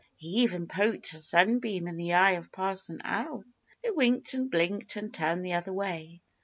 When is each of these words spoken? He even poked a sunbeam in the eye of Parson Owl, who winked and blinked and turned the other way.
He 0.15 0.41
even 0.41 0.65
poked 0.67 1.13
a 1.13 1.19
sunbeam 1.21 1.87
in 1.87 1.95
the 1.95 2.13
eye 2.13 2.31
of 2.31 2.51
Parson 2.51 3.01
Owl, 3.03 3.43
who 3.83 3.93
winked 3.93 4.33
and 4.33 4.49
blinked 4.49 4.95
and 4.95 5.13
turned 5.13 5.45
the 5.45 5.53
other 5.53 5.73
way. 5.73 6.23